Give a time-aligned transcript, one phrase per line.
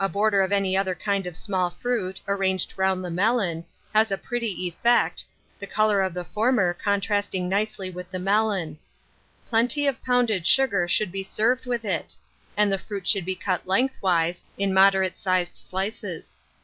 [0.00, 4.18] A border of any other kind of small fruit, arranged round the melon, has a
[4.18, 5.24] pretty effect,
[5.60, 8.76] the colour the former contrasting nicely with the melon.
[9.48, 12.16] Plenty of pounded sugar should be served with it;
[12.56, 16.40] and the fruit should be cut lengthwise, in moderate sized slices.